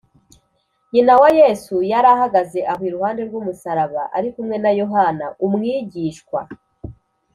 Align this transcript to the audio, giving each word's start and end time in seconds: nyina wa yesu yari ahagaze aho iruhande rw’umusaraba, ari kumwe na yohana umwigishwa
nyina 0.93 1.13
wa 1.21 1.29
yesu 1.39 1.75
yari 1.91 2.07
ahagaze 2.15 2.59
aho 2.71 2.81
iruhande 2.89 3.21
rw’umusaraba, 3.27 4.01
ari 4.17 4.29
kumwe 4.35 4.55
na 4.63 4.71
yohana 4.79 5.25
umwigishwa 5.45 6.39